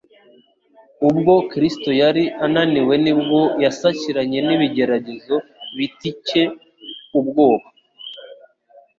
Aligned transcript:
Ubwo 1.09 1.33
Kristo 1.51 1.89
yari 2.01 2.23
ananiwe 2.45 2.95
ni 3.03 3.13
bwo 3.21 3.41
yasakiranye 3.63 4.39
n'ibigeragezo 4.47 5.35
bitcye 5.77 6.43
ubwoba. 7.19 7.67